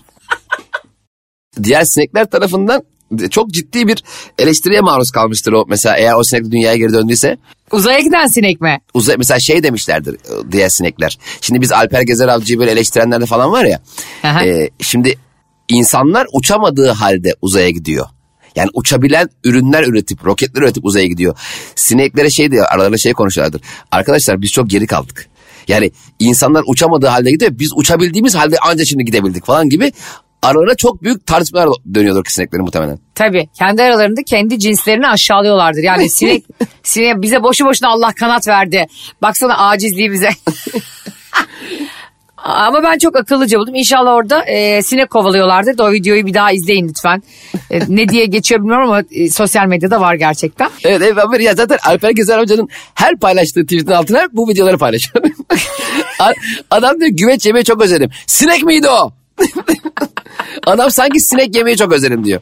[1.63, 2.83] Diğer sinekler tarafından
[3.29, 4.03] çok ciddi bir
[4.39, 5.65] eleştiriye maruz kalmıştır o.
[5.67, 7.37] Mesela eğer o sinek dünyaya geri döndüyse.
[7.71, 8.81] Uzaya giden sinek mi?
[8.93, 11.17] Uzay, mesela şey demişlerdir e, diğer sinekler.
[11.41, 13.81] Şimdi biz Alper Gezer Avcı'yı böyle eleştirenler de falan var ya.
[14.45, 15.17] e, şimdi
[15.69, 18.05] insanlar uçamadığı halde uzaya gidiyor.
[18.55, 21.37] Yani uçabilen ürünler üretip, roketler üretip uzaya gidiyor.
[21.75, 23.61] Sineklere şey diyor, aralarında şey konuşuyorlardır.
[23.91, 25.27] Arkadaşlar biz çok geri kaldık.
[25.67, 27.51] Yani insanlar uçamadığı halde gidiyor.
[27.59, 29.91] Biz uçabildiğimiz halde ancak şimdi gidebildik falan gibi
[30.43, 32.99] aralarında çok büyük tartışmalar dönüyordur sineklerin muhtemelen.
[33.15, 33.47] Tabii.
[33.60, 35.84] Kendi aralarında kendi cinslerini aşağılıyorlardır.
[35.84, 36.43] Yani sinek,
[36.84, 38.88] sinek bize boşu boşuna Allah kanat verdi.
[39.21, 40.29] Baksana acizliği bize.
[42.43, 43.75] Ama ben çok akıllıca buldum.
[43.75, 47.23] İnşallah orada e, sinek kovalıyorlardır o videoyu bir daha izleyin lütfen.
[47.71, 50.69] E, ne diye geçiyor bilmiyorum ama e, sosyal medyada var gerçekten.
[50.84, 55.25] Evet, evet ya zaten Alper Gezer Hoca'nın her paylaştığı tweetin altına bu videoları paylaşıyor.
[56.71, 58.10] Adam diyor güveç yemeği çok özledim.
[58.27, 59.12] Sinek miydi o?
[60.65, 62.41] Adam sanki sinek yemeyi çok özledim diyor.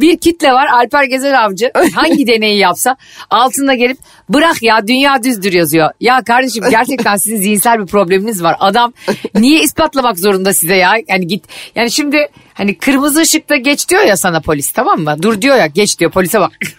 [0.00, 2.96] Bir kitle var Alper Gezer Avcı hangi deneyi yapsa
[3.30, 5.90] altında gelip bırak ya dünya düzdür yazıyor.
[6.00, 8.56] Ya kardeşim gerçekten sizin zihinsel bir probleminiz var.
[8.60, 8.92] Adam
[9.34, 10.92] niye ispatlamak zorunda size ya?
[11.08, 11.44] Yani git
[11.74, 15.16] yani şimdi hani kırmızı ışıkta geç diyor ya sana polis tamam mı?
[15.22, 16.52] Dur diyor ya geç diyor polise bak.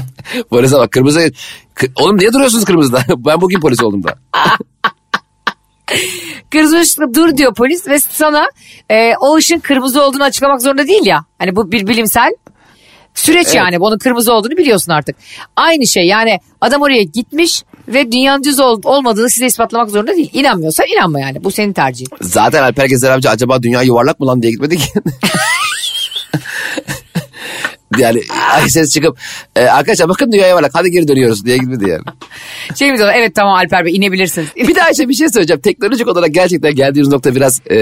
[0.50, 1.32] polise bak kırmızı.
[1.96, 3.04] Oğlum niye duruyorsunuz kırmızıda?
[3.16, 4.18] ben bugün polis oldum da.
[6.54, 8.48] Kırmızı ışıkta dur diyor polis ve sana
[8.90, 11.24] e, o ışın kırmızı olduğunu açıklamak zorunda değil ya.
[11.38, 12.30] Hani bu bir bilimsel
[13.14, 13.56] süreç evet.
[13.56, 15.16] yani onun kırmızı olduğunu biliyorsun artık.
[15.56, 20.30] Aynı şey yani adam oraya gitmiş ve dünyanın düz ol, olmadığını size ispatlamak zorunda değil.
[20.32, 22.08] İnanmıyorsa inanma yani bu senin tercihin.
[22.20, 24.88] Zaten Alper Gezer amca acaba dünya yuvarlak mı lan diye gitmedi ki.
[27.98, 29.18] yani ay ses çıkıp
[29.56, 32.02] e, arkadaşlar bakın dünyaya varlık hadi geri dönüyoruz diye gitmedi yani.
[32.78, 34.48] Şey mi diyorlar evet tamam Alper Bey inebilirsiniz.
[34.56, 35.60] bir daha işte bir şey söyleyeceğim.
[35.60, 37.76] Teknolojik olarak gerçekten geldiğimiz nokta biraz e,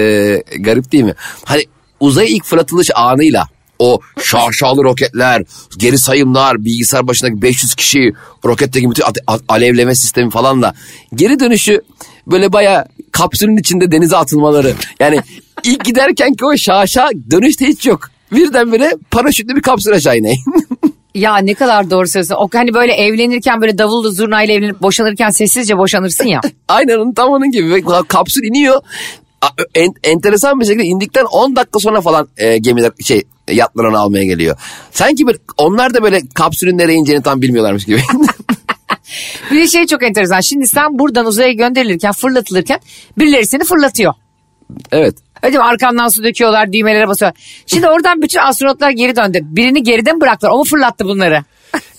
[0.59, 1.13] garip değil mi?
[1.45, 1.63] Hani
[1.99, 3.47] uzaya ilk fırlatılış anıyla
[3.79, 5.43] o şaşalı roketler,
[5.77, 8.13] geri sayımlar, bilgisayar başındaki 500 kişi,
[8.45, 9.03] roketteki bütün
[9.47, 10.73] alevleme sistemi falan da
[11.15, 11.81] geri dönüşü
[12.27, 14.73] böyle baya kapsülün içinde denize atılmaları.
[14.99, 15.21] Yani
[15.63, 20.41] ilk giderken ki o şaşa dönüşte hiç yok birdenbire paraşütle bir kapsül aşağı ineyim.
[21.15, 22.35] Ya ne kadar doğru söylüyorsun.
[22.35, 26.41] O hani böyle evlenirken böyle davullu zurnayla evlenip boşanırken sessizce boşanırsın ya.
[26.67, 27.83] Aynen onun tam onun gibi.
[28.07, 28.81] Kapsül iniyor.
[29.75, 34.25] En, enteresan bir şekilde indikten 10 dakika sonra falan e, gemiler şey yatlar onu almaya
[34.25, 34.57] geliyor.
[34.91, 38.01] Sanki bir, onlar da böyle kapsülün nereye ineceğini tam bilmiyorlarmış gibi.
[39.51, 40.39] bir şey çok enteresan.
[40.39, 42.79] Şimdi sen buradan uzaya gönderilirken fırlatılırken
[43.17, 44.13] birileri seni fırlatıyor.
[44.91, 45.15] Evet.
[45.43, 45.63] Öyle mi?
[45.63, 47.31] Arkandan su döküyorlar, düğmelere basıyor.
[47.67, 49.39] Şimdi oradan bütün astronotlar geri döndü.
[49.41, 50.51] Birini geriden bıraktılar.
[50.51, 51.43] O mu fırlattı bunları?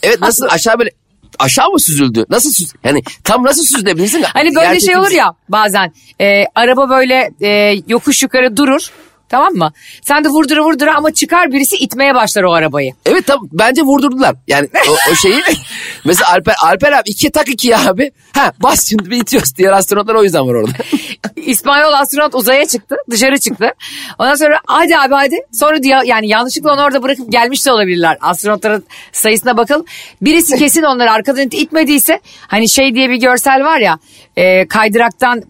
[0.02, 0.90] Evet nasıl aşağı böyle
[1.38, 2.24] aşağı mı süzüldü?
[2.30, 4.22] Nasıl süz yani tam nasıl süzülebilirsin?
[4.22, 8.90] Hani böyle şey olur ya bazen e, araba böyle e, yokuş yukarı durur.
[9.28, 9.72] Tamam mı?
[10.02, 12.92] Sen de vurdura vurdura ama çıkar birisi itmeye başlar o arabayı.
[13.06, 14.34] Evet tamam bence vurdurdular.
[14.48, 15.42] Yani o, o şeyi
[16.04, 18.12] mesela Alper, Alper abi ikiye tak ikiye abi.
[18.32, 19.56] Ha bas şimdi bir itiyoruz.
[19.56, 20.72] Diğer astronotlar o yüzden var orada.
[21.36, 23.72] İspanyol astronot uzaya çıktı dışarı çıktı.
[24.18, 25.36] Ondan sonra hadi abi hadi.
[25.52, 28.18] Sonra diye yani yanlışlıkla onu orada bırakıp gelmiş de olabilirler.
[28.20, 29.84] Astronotların sayısına bakalım.
[30.22, 33.98] Birisi kesin onları arkadan itmediyse hani şey diye bir görsel var ya
[34.36, 35.42] e, kaydıraktan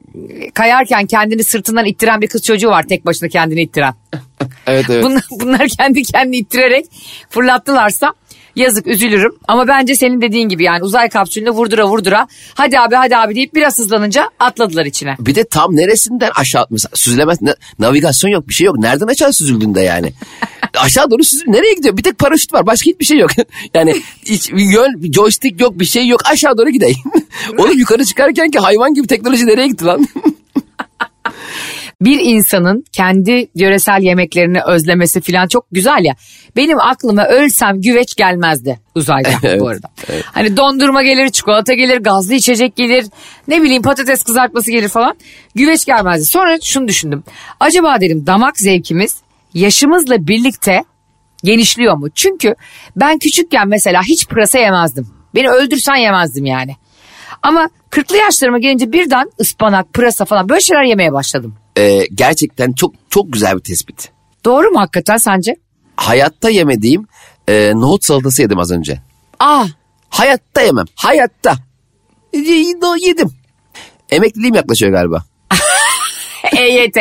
[0.54, 3.94] kayarken kendini sırtından ittiren bir kız çocuğu var tek başına kendini ittiren.
[4.66, 5.04] evet evet.
[5.04, 6.86] Bunlar, bunlar kendi kendini ittirerek
[7.30, 8.14] fırlattılarsa
[8.56, 9.32] yazık üzülürüm.
[9.48, 13.54] Ama bence senin dediğin gibi yani uzay kapsülünde vurdura vurdura hadi abi hadi abi deyip
[13.54, 15.16] biraz hızlanınca atladılar içine.
[15.18, 17.38] Bir de tam neresinden aşağı mesela süzülemez
[17.78, 18.78] navigasyon yok bir şey yok.
[18.78, 20.12] Nereden aşağı süzüldün de yani.
[20.78, 21.96] aşağı doğru süzül nereye gidiyor?
[21.96, 23.30] Bir tek paraşüt var başka hiçbir şey yok.
[23.74, 23.94] yani
[24.26, 26.98] hiç yön joystick yok bir şey yok aşağı doğru gideyim.
[27.58, 30.06] Oğlum yukarı çıkarken ki hayvan gibi teknoloji nereye gitti lan?
[32.00, 36.14] bir insanın kendi yöresel yemeklerini özlemesi falan çok güzel ya.
[36.56, 39.88] Benim aklıma ölsem güveç gelmezdi uzayda evet, bu arada.
[40.08, 40.24] Evet.
[40.32, 43.06] Hani dondurma gelir, çikolata gelir, gazlı içecek gelir,
[43.48, 45.16] ne bileyim patates kızartması gelir falan.
[45.54, 46.26] Güveç gelmezdi.
[46.26, 47.24] Sonra şunu düşündüm.
[47.60, 49.23] Acaba dedim damak zevkimiz
[49.54, 50.84] yaşımızla birlikte
[51.44, 52.10] genişliyor mu?
[52.10, 52.54] Çünkü
[52.96, 55.08] ben küçükken mesela hiç pırasa yemezdim.
[55.34, 56.76] Beni öldürsen yemezdim yani.
[57.42, 61.54] Ama 40'lı yaşlarıma gelince birden ıspanak, pırasa falan böyle şeyler yemeye başladım.
[61.78, 64.10] Ee, gerçekten çok çok güzel bir tespit.
[64.44, 65.56] Doğru mu hakikaten sence?
[65.96, 67.06] Hayatta yemediğim
[67.48, 69.00] e, nohut salatası yedim az önce.
[69.40, 69.66] Aa.
[70.08, 70.86] Hayatta yemem.
[70.94, 71.54] Hayatta.
[73.00, 73.30] Yedim.
[74.10, 75.24] Emekliliğim yaklaşıyor galiba.
[76.56, 76.96] EYT.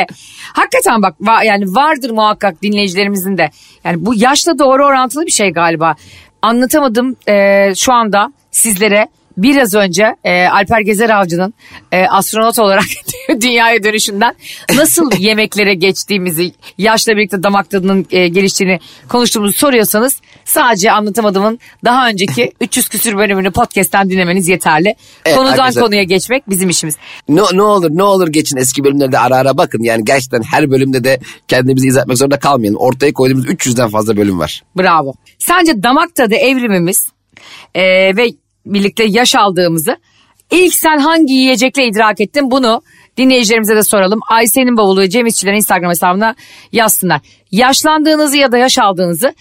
[0.53, 3.49] Hakikaten bak yani vardır muhakkak dinleyicilerimizin de.
[3.83, 5.95] Yani bu yaşla doğru orantılı bir şey galiba.
[6.41, 9.07] Anlatamadım e, şu anda sizlere
[9.38, 11.54] biraz önce e, Alper Gezer Avcı'nın
[11.91, 12.84] e, astronot olarak
[13.41, 14.36] dünyaya dönüşünden
[14.76, 22.52] nasıl yemeklere geçtiğimizi, yaşla birlikte damak tadının e, geliştiğini konuştuğumuzu soruyorsanız sadece anlatamadığımın daha önceki
[22.62, 24.96] 300 küsür bölümünü podcast'ten dinlemeniz yeterli.
[25.26, 26.96] Evet, Konudan arkadaşlar- konuya geçmek bizim işimiz.
[27.30, 29.84] Ne, ne olur ne olur geçin eski bölümlerde ara ara bakın.
[29.84, 32.74] Yani gerçekten her bölümde de kendimizi izah etmek zorunda kalmayın.
[32.74, 34.63] Ortaya koyduğumuz 300'den fazla bölüm var.
[34.78, 35.13] Bravo.
[35.39, 37.08] Sence damak tadı evrimimiz
[37.76, 37.82] e,
[38.17, 38.28] ve
[38.65, 39.97] birlikte yaş aldığımızı
[40.52, 42.82] ilk sen hangi yiyecekle idrak ettin bunu
[43.17, 44.19] dinleyicilerimize de soralım.
[44.30, 46.36] Ayşe'nin bavulu ve Cem İşçilerin Instagram hesabına
[46.71, 47.21] yazsınlar.
[47.52, 49.34] Yaşlandığınızı ya da yaş aldığınızı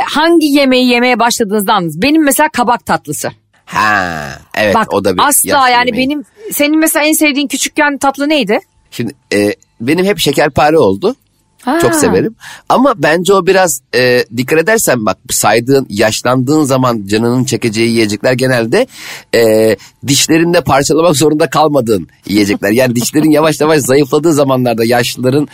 [0.00, 2.02] hangi yemeği yemeye başladığınızda anladınız.
[2.02, 3.30] Benim mesela kabak tatlısı.
[3.64, 6.08] Ha evet Bak o da bir asla yani yemeği.
[6.08, 8.60] benim senin mesela en sevdiğin küçükken tatlı neydi?
[8.90, 11.16] Şimdi e, benim hep şekerpare oldu.
[11.62, 11.78] Ha.
[11.80, 12.34] Çok severim.
[12.68, 18.86] Ama bence o biraz e, dikkat edersen bak saydığın yaşlandığın zaman canının çekeceği yiyecekler genelde
[19.34, 22.70] e, dişlerinde parçalamak zorunda kalmadığın yiyecekler.
[22.70, 25.48] Yani dişlerin yavaş yavaş zayıfladığı zamanlarda yaşlıların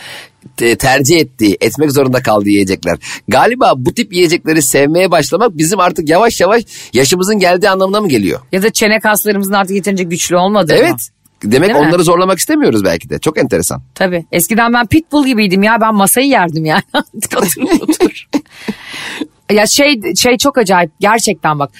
[0.57, 2.97] te- tercih ettiği, etmek zorunda kaldığı yiyecekler.
[3.27, 6.63] Galiba bu tip yiyecekleri sevmeye başlamak bizim artık yavaş yavaş
[6.93, 8.39] yaşımızın geldiği anlamına mı geliyor?
[8.51, 10.97] Ya da çene kaslarımızın artık yeterince güçlü olmadığı mı?
[11.43, 11.87] Demek Değil mi?
[11.87, 13.19] onları zorlamak istemiyoruz belki de.
[13.19, 13.81] Çok enteresan.
[13.95, 14.25] Tabii.
[14.31, 15.81] Eskiden ben pitbull gibiydim ya.
[15.81, 16.83] Ben masayı yerdim yani.
[17.35, 18.27] otur otur.
[19.51, 21.71] ya şey şey çok acayip gerçekten bak.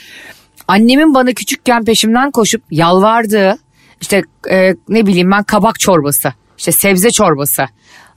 [0.68, 3.58] Annemin bana küçükken peşimden koşup yalvardığı
[4.02, 7.66] işte e, ne bileyim ben kabak çorbası, işte sebze çorbası.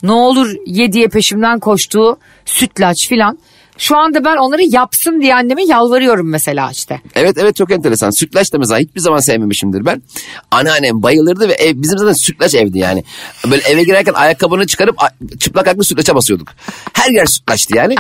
[0.02, 3.38] Ne olur ye diye peşimden koştuğu sütlaç filan.
[3.78, 7.00] Şu anda ben onları yapsın diye anneme yalvarıyorum mesela işte.
[7.14, 8.10] Evet evet çok enteresan.
[8.10, 10.02] Sütlaç da mesela hiçbir zaman sevmemişimdir ben.
[10.50, 13.04] Anneannem bayılırdı ve ev, bizim zaten sütlaç evdi yani.
[13.50, 14.96] Böyle eve girerken ayakkabını çıkarıp
[15.40, 16.48] çıplak ayaklı sütlaça basıyorduk.
[16.92, 17.94] Her yer sütlaçtı yani.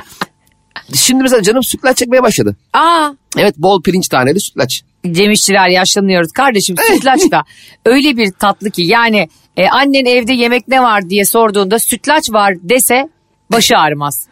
[0.94, 2.56] Şimdi mesela canım sütlaç çekmeye başladı.
[2.72, 4.82] Aa Evet bol pirinç taneli sütlaç.
[5.12, 7.44] Cem İşçiler yaşlanıyoruz kardeşim sütlaç da
[7.84, 12.54] öyle bir tatlı ki yani e, annen evde yemek ne var diye sorduğunda sütlaç var
[12.62, 13.08] dese
[13.52, 14.28] başı ağrımaz.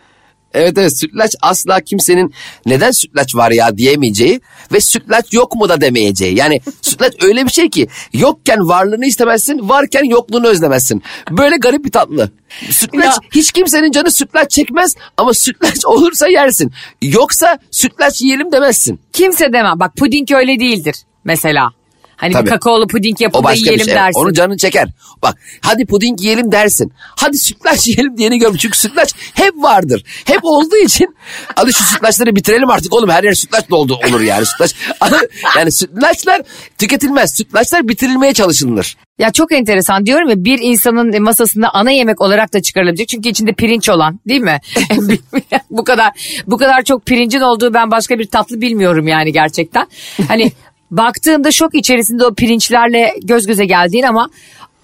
[0.56, 2.34] Evet evet sütlaç asla kimsenin
[2.66, 4.40] neden sütlaç var ya diyemeyeceği
[4.72, 6.36] ve sütlaç yok mu da demeyeceği.
[6.38, 11.02] Yani sütlaç öyle bir şey ki yokken varlığını istemezsin varken yokluğunu özlemezsin.
[11.30, 12.30] Böyle garip bir tatlı.
[12.70, 13.16] Sütlaç Ya.
[13.34, 16.72] hiç kimsenin canı sütlaç çekmez ama sütlaç olursa yersin.
[17.02, 19.00] Yoksa sütlaç yiyelim demezsin.
[19.12, 21.75] Kimse demem bak puding öyle değildir mesela.
[22.16, 22.46] Hani Tabii.
[22.46, 23.94] bir kakaolu puding yapıp da yiyelim şey.
[23.94, 24.20] dersin.
[24.20, 24.88] Onu canın çeker.
[25.22, 26.92] Bak hadi puding yiyelim dersin.
[26.98, 28.60] Hadi sütlaç yiyelim diyeni görmüş.
[28.60, 30.02] Çünkü sütlaç hep vardır.
[30.24, 31.16] Hep olduğu için
[31.54, 33.10] hadi şu sütlaçları bitirelim artık oğlum.
[33.10, 34.74] Her yer sütlaç doldu olur yani sütlaç.
[35.56, 36.42] yani sütlaçlar
[36.78, 37.34] tüketilmez.
[37.34, 38.96] Sütlaçlar bitirilmeye çalışılır.
[39.18, 43.08] Ya çok enteresan diyorum ya bir insanın masasında ana yemek olarak da çıkarılabilecek.
[43.08, 44.58] Çünkü içinde pirinç olan değil mi?
[45.70, 46.12] bu kadar
[46.46, 49.86] bu kadar çok pirincin olduğu ben başka bir tatlı bilmiyorum yani gerçekten.
[50.28, 50.52] Hani
[50.90, 54.28] baktığında şok içerisinde o pirinçlerle göz göze geldiğin ama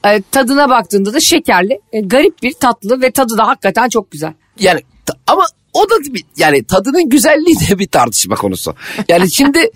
[0.07, 4.33] e, tadına baktığında da şekerli, e, garip bir tatlı ve tadı da hakikaten çok güzel.
[4.61, 4.81] Yani
[5.27, 8.75] ama o da bir- yani tadının güzelliği de bir tartışma konusu.
[9.09, 9.71] Yani şimdi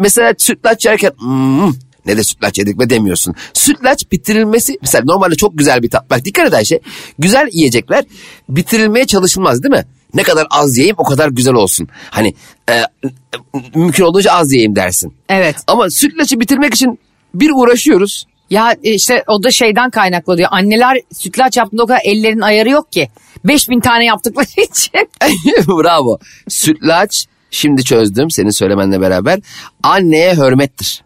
[0.00, 1.72] mesela sütlaç yerken "Hmm,
[2.06, 3.34] ne de sütlaç yedik be demiyorsun.
[3.54, 6.10] Sütlaç bitirilmesi mesela normalde çok güzel bir tat.
[6.10, 6.78] Bak dikkat eden şey
[7.18, 8.04] güzel yiyecekler
[8.48, 9.84] bitirilmeye çalışılmaz değil mi?
[10.14, 11.88] Ne kadar az yiyeyim o kadar güzel olsun.
[12.10, 12.34] Hani
[12.70, 12.82] e,
[13.74, 15.14] mümkün olduğunca az yiyeyim dersin.
[15.28, 15.56] Evet.
[15.66, 16.98] Ama sütlaçı bitirmek için
[17.34, 18.26] bir uğraşıyoruz.
[18.50, 20.48] Ya e, işte o da şeyden kaynaklanıyor.
[20.52, 23.08] Anneler sütlaç yaptığında o kadar ellerin ayarı yok ki.
[23.44, 25.08] 5000 tane yaptıkları için.
[25.68, 26.18] Bravo.
[26.48, 29.40] Sütlaç şimdi çözdüm senin söylemenle beraber.
[29.82, 31.04] Anneye hürmettir.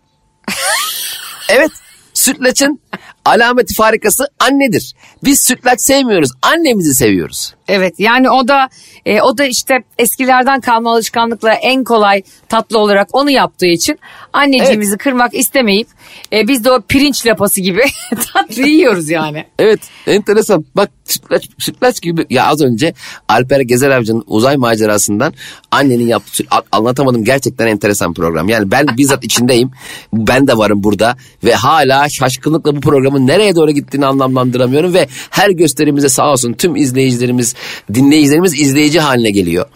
[1.49, 1.71] evet
[2.15, 2.81] sütlaçın
[3.25, 4.95] alameti farikası annedir.
[5.25, 7.55] Biz sütlaç sevmiyoruz annemizi seviyoruz.
[7.69, 8.69] Evet yani o da
[9.07, 13.99] e, o da işte eskilerden kalma alışkanlıkla en kolay tatlı olarak onu yaptığı için
[14.33, 15.89] anneciğimizi kırmak istemeyip
[16.33, 17.83] e, biz de o pirinç lapası gibi
[18.33, 19.45] tatlı yiyoruz yani.
[19.59, 20.65] Evet enteresan.
[20.77, 22.95] Bak sütlaç, sütlaç gibi ya az önce
[23.29, 25.35] Alper Gezer Avcı'nın uzay macerasından
[25.71, 28.49] annenin yaptığı anlatamadım gerçekten enteresan program.
[28.49, 29.71] Yani ben bizzat içindeyim.
[30.13, 35.51] Ben de varım burada ve hala şaşkınlıkla bu programın nereye doğru gittiğini anlamlandıramıyorum ve her
[35.51, 37.55] gösterimize sağ olsun tüm izleyicilerimiz,
[37.95, 39.67] dinleyicilerimiz izleyici haline geliyor.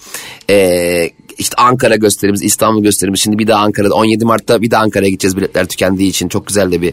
[0.51, 3.21] Ee, işte Ankara gösterimiz, İstanbul gösterimiz.
[3.21, 6.29] Şimdi bir daha Ankara'da 17 Mart'ta bir daha Ankara'ya gideceğiz biletler tükendiği için.
[6.29, 6.93] Çok güzel de bir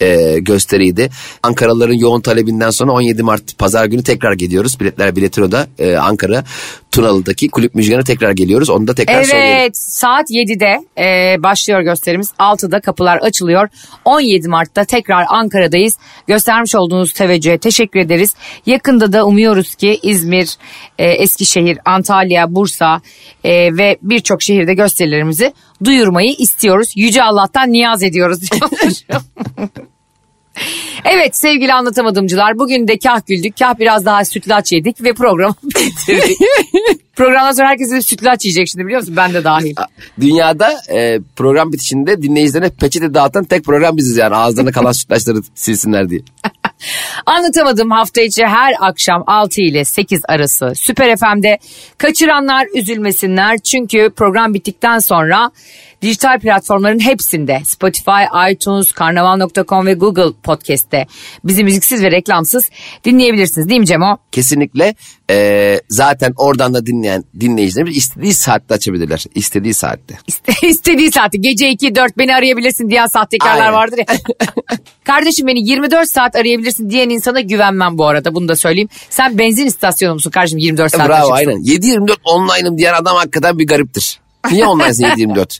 [0.00, 1.10] e, gösteriydi.
[1.42, 4.80] Ankaralıların yoğun talebinden sonra 17 Mart pazar günü tekrar gidiyoruz.
[4.80, 6.44] Biletler Biletiro'da e, Ankara.
[6.92, 8.70] Tunalı'daki kulüp müjganı tekrar geliyoruz.
[8.70, 9.72] Onu da tekrar Evet söyleyelim.
[9.74, 12.32] saat 7'de e, başlıyor gösterimiz.
[12.38, 13.68] 6'da kapılar açılıyor.
[14.04, 15.98] 17 Mart'ta tekrar Ankara'dayız.
[16.26, 18.34] Göstermiş olduğunuz teveccühe teşekkür ederiz.
[18.66, 20.56] Yakında da umuyoruz ki İzmir,
[20.98, 23.00] e, Eskişehir, Antalya, Bursa
[23.44, 25.52] e, ve birçok şehirde gösterilerimizi
[25.84, 26.92] duyurmayı istiyoruz.
[26.96, 28.40] Yüce Allah'tan niyaz ediyoruz.
[31.04, 36.38] Evet sevgili anlatamadımcılar bugün de kah güldük kah biraz daha sütlaç yedik ve programı bitirdik.
[37.16, 39.74] Programdan sonra herkes de sütlaç yiyecek şimdi biliyor musun ben de dahil.
[40.20, 44.36] Dünyada e, program bitişinde dinleyicilerine peçete dağıtan tek program biziz yani.
[44.36, 46.20] Ağızlarına kalan sütlaçları silsinler diye.
[47.26, 51.58] Anlatamadım hafta içi her akşam 6 ile 8 arası Süper FM'de
[51.98, 55.50] kaçıranlar üzülmesinler çünkü program bittikten sonra
[56.02, 61.06] dijital platformların hepsinde Spotify, iTunes, karnaval.com ve Google Podcast'te
[61.44, 62.70] bizi müziksiz ve reklamsız
[63.04, 64.18] dinleyebilirsiniz değil mi Cemo?
[64.32, 64.94] Kesinlikle
[65.30, 69.24] e, zaten oradan da dinleyen dinleyicilerimiz istediği saatte açabilirler.
[69.34, 70.18] İstediği saatte.
[70.26, 73.72] İste, istediği saati gece 2 4 beni arayabilirsin diyen sahtekarlar Aynen.
[73.72, 74.04] vardır ya.
[75.04, 78.88] Kardeşim beni 24 saat arayabilirsin diyen insana güvenmem bu arada bunu da söyleyeyim.
[79.10, 81.50] Sen benzin istasyonu musun kardeşim 24 saat Bravo açıksın?
[81.50, 81.62] aynen.
[81.62, 84.20] 7-24 online'ım diyen adam hakikaten bir gariptir.
[84.50, 85.58] Niye online'sın 7-24?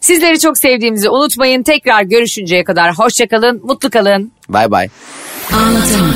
[0.00, 1.62] Sizleri çok sevdiğimizi unutmayın.
[1.62, 4.32] Tekrar görüşünceye kadar hoşçakalın, mutlu kalın.
[4.48, 4.90] Bye bye.
[5.52, 6.14] Anlatamadım.